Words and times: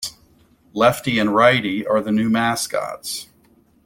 Lefty 0.73 1.19
and 1.19 1.35
Righty 1.35 1.85
are 1.85 2.01
the 2.01 2.11
new 2.11 2.27
mascots. 2.27 3.27